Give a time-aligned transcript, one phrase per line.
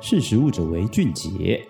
[0.00, 1.66] 识时务者为俊杰。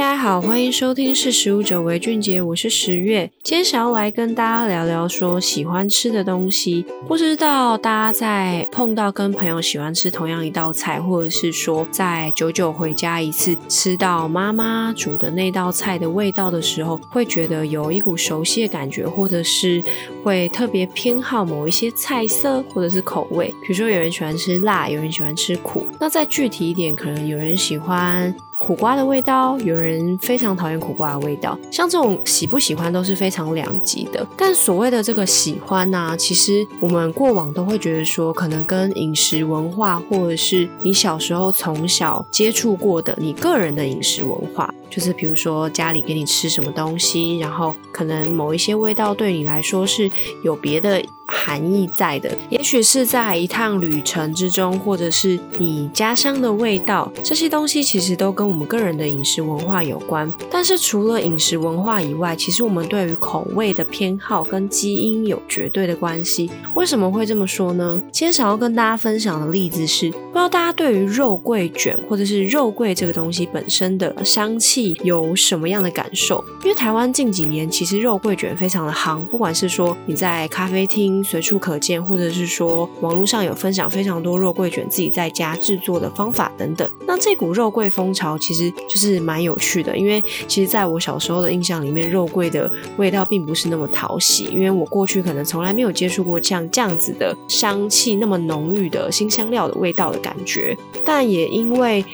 [0.00, 3.30] 大家好，欢迎收听《识食物者为俊杰》，我是十月。
[3.42, 6.86] 今天想要来跟大家聊聊说喜欢吃的东西。
[7.06, 19.84] 不知道大家在碰到跟朋友喜欢吃同样一道菜，或者是说在久久回家一次吃到妈妈煮的那道菜的味道的时候，会觉得有一股熟悉的感觉，或者是
[20.24, 23.48] 会特别偏好某一些菜色或者是口味。
[23.60, 25.86] 比如说有人喜欢吃辣，有人喜欢吃苦。
[26.00, 28.34] 那再具体一点，可能有人喜欢。
[28.60, 34.24] 苦瓜的味道，有人非常讨厌苦瓜的味道，像这种喜不喜欢都是非常两极的。
[34.36, 50.10] 但所谓的这个喜欢呢、其实我们过往都会觉得说，可能跟饮食文化，或者是你小时候从小接触过的你个人的饮食文化，就是比如说家里给你吃什么东西，然后可能某一些味道对你来说是
[50.42, 51.02] 有别的。
[51.32, 60.30] 含义在的，也许是在一趟旅程之中，或者是你家乡的味道，这些东西其实都跟我们个人的饮食文化有关。
[60.50, 66.50] 但是除了饮食文化以外，其实我们对于口味的偏好跟基因有绝对的关系。
[66.74, 68.02] 为什么会这么说呢？
[68.10, 76.44] 今天想要跟大家分享的例子是，不知道大家对于肉桂卷或者是肉桂这个东西本身的香气有什么样的感受？
[76.62, 81.10] 因为台湾近几年其实肉桂卷非常的夯，不管是说你在咖啡厅。
[81.22, 86.90] 随处可见，或者是说网络上有分享非常多肉桂卷自己在家制作的方法等等。
[87.06, 100.76] 那这股肉桂风潮其实就是蛮有趣的，因为其实在我小时候的印象里面，肉桂的味道并不是那么讨喜，因为我过去可能从来没有接触过像这样子的香气那么浓郁的新香料的味道的感觉。
[101.04, 102.04] 但也因为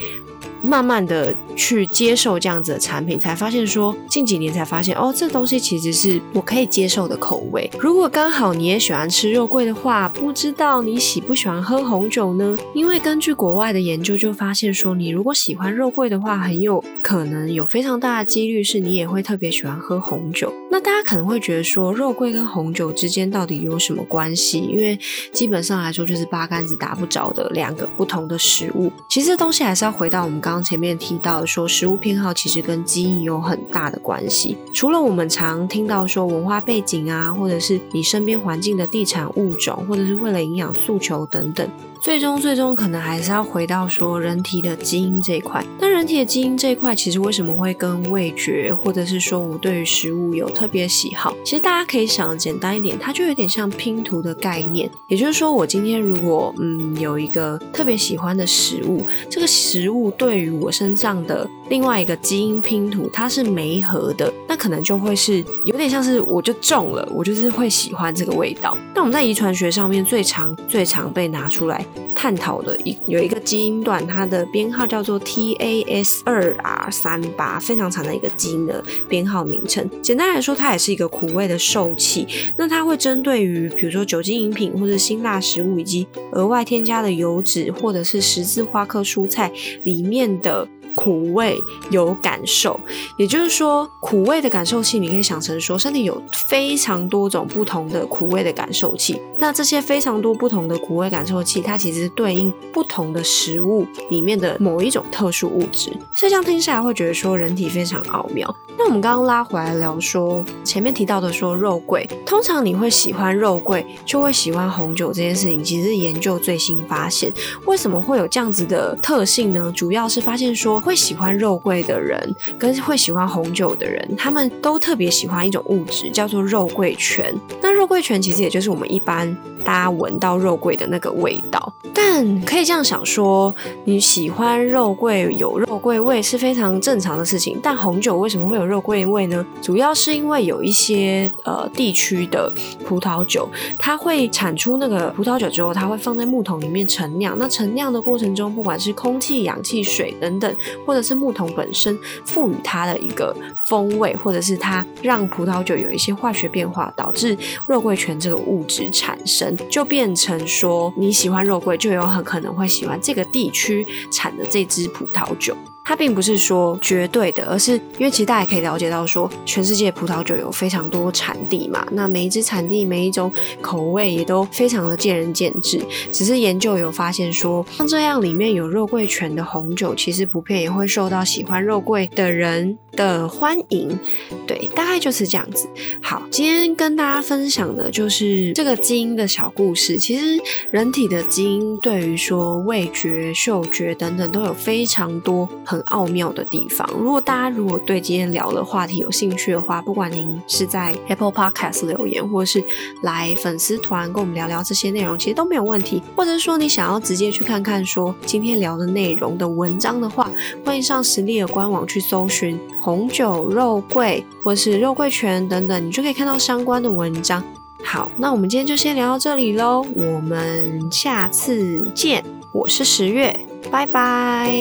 [0.67, 7.71] 慢慢的去接受这样子的产品，才发现说近几年才发现哦，这东西其实是我可以接受的口味。
[7.79, 12.59] 如果刚好你也喜欢吃肉桂的话，不知道你喜不喜欢喝红酒呢？
[12.75, 20.53] 因为根据国外的研究就发现说，你如果喜欢肉桂的话，很有可能有非常大的几率是你也会特别喜欢喝红酒。
[20.71, 24.59] 那大家可能会觉得说，肉桂跟红酒之间到底有什么关系？
[24.59, 24.99] 因为
[25.33, 28.91] 基本上来说就是八竿子打不着的两个不同的食物。
[29.09, 34.57] 其实这东西还是要回到我们刚刚前面提到说，食物偏好其实跟基因有很大的关系。
[34.73, 41.69] 除了我们常听到说文化背景啊，或者是你身边环境的地产物种，或者是为了营养诉求等等。
[42.01, 45.65] 最终，最终可能还是要回到说人体的基因这一块。
[45.81, 51.35] 那人体的基因这一块，其实为什么会跟味觉，或者是说我对于食物有特别喜好？
[51.45, 54.89] 其实大家可以想的简单一点，它就有点像拼图的概念。
[55.09, 68.77] 也就是说，我今天如果嗯有一个特别喜欢的食物，这个食物对对于我身上的另外一个基因拼图，它是没合的，可能就会是有点像是我就中了，我就是会喜欢这个味道。
[68.95, 71.85] 那我们在遗传学上面最常、最常被拿出来。
[72.19, 79.89] 探讨的一有一个基因段，它的编号叫做 TAS 二 R 三八，非常长的一个基因的编号名称。
[80.01, 82.27] 简单来说，它也是一个苦味的受气。
[82.57, 89.53] 那它会针对于比如说酒精饮品或者辛辣食物，以及额外添加的油脂，或者是十字花科蔬菜
[89.85, 90.67] 里面的。
[90.97, 92.81] 苦味有感受，
[93.17, 99.21] 也就是说，苦味的感受器，你可以想成说，身体有非常多种不同的苦味的感受器。
[99.39, 105.93] 那这些非常多不同的苦味感受器，它其实对应不同的食物里面的某一种特殊物质。
[106.15, 108.53] 所以这样听下来会觉得说，人体非常奥妙。
[108.79, 117.33] 那我们刚刚拉回来聊说，前面提到的说肉桂，通常你会喜欢肉桂，就会喜欢红酒这件事情，其实研究最新发现，
[117.67, 119.71] 为什么会有这样子的特性呢？
[119.77, 120.81] 主要是发现说。
[120.87, 122.17] 会喜欢肉桂的人
[122.57, 127.35] 跟会喜欢红酒的人，他们都特别喜欢一种物质，叫做肉桂醛。
[127.61, 131.75] 那肉桂醛其实也就是我们一般大家闻到肉桂的那个味道。
[131.93, 133.53] 但可以这样想说，
[133.85, 137.59] 你喜欢肉桂有肉桂味是非常正常的事情。
[137.61, 139.45] 但红酒为什么会有肉桂味呢？
[139.61, 142.53] 主要是因为有一些呃地区的
[142.85, 143.49] 葡萄酒，
[143.79, 147.37] 它会产出那个葡萄酒之后，它会放在木桶里面陈酿。
[147.39, 150.55] 那陈酿的过程中，不管是空气、氧气、水等等。
[150.85, 157.37] 或者是木桶本身赋予它的一个风味，或者是它让葡萄酒有一些化学变化，导致
[157.67, 165.57] 肉桂醛这个物质产生，就变成说你喜欢肉桂，就有很可能会喜欢这个地区产的这支葡萄酒。
[165.89, 175.81] 它并不是说绝对的，而是因为其实大家也可以了解到说，全世界葡萄酒有非常多产地嘛，那每一只产地每一种口味也都非常的见仁见智。
[176.11, 183.99] 只是研究有发现说，像这样里面有肉桂醛的红酒，其实普遍也会受到喜欢肉桂的人的欢迎。
[184.47, 185.69] 对，大概就是这样子。
[186.03, 189.97] 好，今天跟大家分享的就是这个基因的小故事。
[189.97, 190.41] 其实
[190.71, 196.89] 人体的基因对于说味觉、嗅觉等等都有非常多很奥妙的地方。
[196.99, 202.65] 如果大家如果对今天聊的话题有兴趣的话，不管您是在 Apple Podcast 留言，或是
[203.03, 206.03] 来粉丝团跟我们聊聊这些内容，其实都没有问题。
[206.17, 210.31] 或者说你想要直接去看看说今天聊的内容的文章的话，
[210.65, 217.43] 欢迎上实力的官网去搜寻红酒、肉桂或是肉桂醛等等，你就可以看到相关的文章。
[217.83, 222.25] 好，那我们今天就先聊到这里喽，我们下次见。
[222.55, 223.37] 我是十月，
[223.73, 224.55] 拜拜。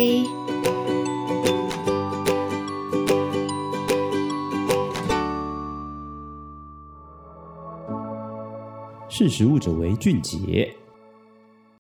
[9.07, 10.75] 识食物者为俊杰。